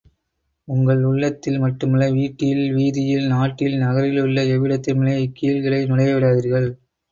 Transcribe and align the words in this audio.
உங்கள் 0.67 1.03
உள்ளத்தில் 1.03 1.59
மட்டுமல்ல, 1.59 2.07
வீட்டில், 2.11 2.63
வீதியில், 2.73 3.27
நாட்டில், 3.27 3.77
நகரில் 3.77 4.19
உள்ள 4.23 4.41
எவ்விடத்திலுமே 4.55 5.15
இக் 5.19 5.37
கீழ்களை 5.39 5.81
நுழையவிடாதீர்கள். 5.87 6.69